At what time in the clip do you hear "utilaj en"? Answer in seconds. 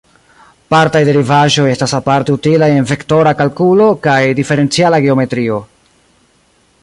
2.37-2.89